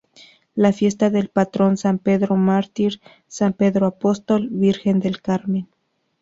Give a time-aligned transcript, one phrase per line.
[0.55, 5.67] La fiesta del patrón san Pedro Mártir, san Pedro Apóstol, virgen del Carmen.